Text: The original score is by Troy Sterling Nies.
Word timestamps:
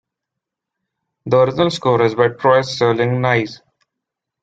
The 1.27 1.37
original 1.39 1.69
score 1.69 2.01
is 2.01 2.15
by 2.15 2.29
Troy 2.29 2.61
Sterling 2.63 3.21
Nies. 3.21 3.61